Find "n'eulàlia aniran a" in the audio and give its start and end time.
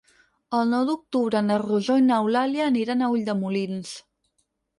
2.07-3.11